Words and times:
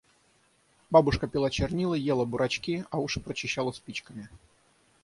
Бабушка 0.89 1.27
пила 1.27 1.51
чернила, 1.51 1.93
ела 1.93 2.25
бурачки, 2.25 2.85
а 2.89 2.97
уши 2.97 3.19
прочищала 3.19 3.71
спичками. 3.71 4.29